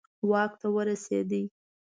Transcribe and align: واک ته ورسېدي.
واک 0.29 0.51
ته 0.61 0.67
ورسېدي. 0.75 1.43